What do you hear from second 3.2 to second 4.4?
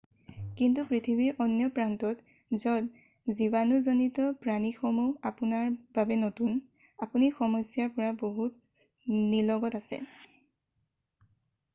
জীৱানুজনিত